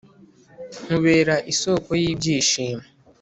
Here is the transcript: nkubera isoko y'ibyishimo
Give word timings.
nkubera 0.83 1.35
isoko 1.53 1.89
y'ibyishimo 2.01 2.83